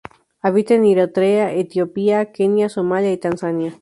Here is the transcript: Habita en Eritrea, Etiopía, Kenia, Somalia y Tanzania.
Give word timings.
Habita 0.41 0.73
en 0.73 0.85
Eritrea, 0.85 1.53
Etiopía, 1.53 2.31
Kenia, 2.31 2.69
Somalia 2.69 3.11
y 3.13 3.17
Tanzania. 3.19 3.69